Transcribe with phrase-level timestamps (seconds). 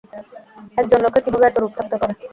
[0.77, 2.13] একজন লোকের কীভাবে এত রূপ থাকতে পারে?